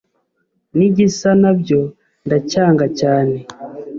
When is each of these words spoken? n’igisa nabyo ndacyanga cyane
n’igisa 0.77 1.29
nabyo 1.41 1.79
ndacyanga 2.25 2.85
cyane 2.99 3.37